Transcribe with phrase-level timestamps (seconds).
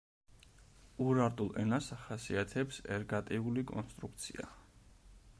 [1.07, 4.49] ურარტულ ენას ახასიათებს ერგატიული კონსტრუქცია.